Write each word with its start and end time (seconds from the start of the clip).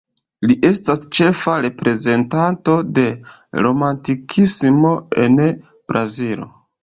Li 0.49 0.53
estas 0.67 1.01
ĉefa 1.17 1.57
reprezentanto 1.65 2.77
de 2.99 3.05
romantikismo 3.65 4.95
en 5.25 5.37
Brazilo. 5.93 6.51